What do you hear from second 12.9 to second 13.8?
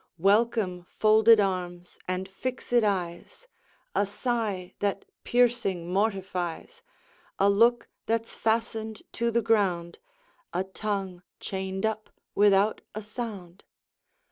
a sound!